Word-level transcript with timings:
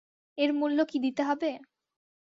এর 0.37 0.51
মূল্য 0.53 0.79
কী 0.85 0.97
দিতে 0.99 1.21
হবে? 1.23 1.49